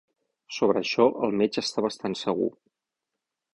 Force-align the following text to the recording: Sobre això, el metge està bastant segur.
Sobre 0.55 0.81
això, 0.85 1.05
el 1.27 1.37
metge 1.43 1.63
està 1.65 1.85
bastant 1.89 2.19
segur. 2.25 2.51